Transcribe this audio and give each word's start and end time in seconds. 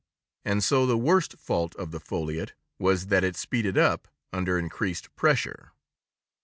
And 0.43 0.63
so 0.63 0.87
the 0.87 0.97
worst 0.97 1.33
fault 1.37 1.75
of 1.75 1.91
the 1.91 1.99
foliot 1.99 2.55
was 2.79 3.05
that 3.13 3.23
it 3.23 3.35
speeded 3.35 3.77
up 3.77 4.07
under 4.33 4.57
increased 4.57 5.13
pressure. 5.15 5.73